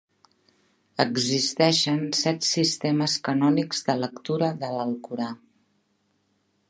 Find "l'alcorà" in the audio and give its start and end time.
4.79-5.29